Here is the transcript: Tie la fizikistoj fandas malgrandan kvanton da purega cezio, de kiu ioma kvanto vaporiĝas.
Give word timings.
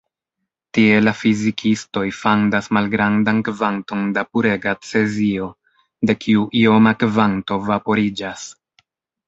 Tie 0.75 0.93
la 1.07 1.11
fizikistoj 1.17 2.05
fandas 2.21 2.69
malgrandan 2.77 3.43
kvanton 3.51 4.03
da 4.17 4.25
purega 4.31 4.75
cezio, 4.89 5.51
de 6.13 6.19
kiu 6.25 6.49
ioma 6.65 6.97
kvanto 7.07 7.63
vaporiĝas. 7.71 8.51